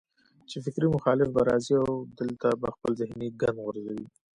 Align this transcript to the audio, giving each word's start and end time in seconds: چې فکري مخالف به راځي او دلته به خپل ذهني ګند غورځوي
چې 0.49 0.57
فکري 0.65 0.87
مخالف 0.95 1.27
به 1.35 1.41
راځي 1.49 1.75
او 1.85 1.91
دلته 2.19 2.47
به 2.61 2.67
خپل 2.75 2.91
ذهني 3.01 3.27
ګند 3.41 3.57
غورځوي 3.63 4.05